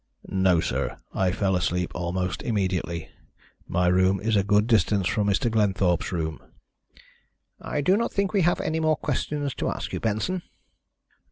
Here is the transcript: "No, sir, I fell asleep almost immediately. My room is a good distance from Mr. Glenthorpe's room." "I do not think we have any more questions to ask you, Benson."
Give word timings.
"No, 0.29 0.59
sir, 0.59 0.97
I 1.13 1.31
fell 1.31 1.55
asleep 1.55 1.91
almost 1.93 2.41
immediately. 2.41 3.09
My 3.67 3.85
room 3.85 4.19
is 4.19 4.35
a 4.35 4.41
good 4.43 4.65
distance 4.65 5.07
from 5.07 5.27
Mr. 5.27 5.47
Glenthorpe's 5.51 6.11
room." 6.11 6.39
"I 7.61 7.81
do 7.81 7.95
not 7.95 8.11
think 8.11 8.33
we 8.33 8.41
have 8.41 8.59
any 8.61 8.79
more 8.79 8.95
questions 8.97 9.53
to 9.53 9.69
ask 9.69 9.93
you, 9.93 9.99
Benson." 9.99 10.41